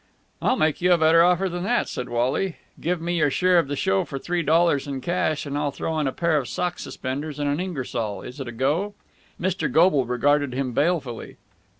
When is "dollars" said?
4.41-4.87